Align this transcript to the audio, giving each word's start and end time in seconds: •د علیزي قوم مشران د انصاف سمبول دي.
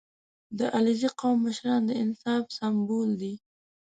•د 0.57 0.59
علیزي 0.77 1.09
قوم 1.19 1.37
مشران 1.47 1.81
د 1.85 1.91
انصاف 2.03 2.43
سمبول 2.57 3.09
دي. 3.21 3.33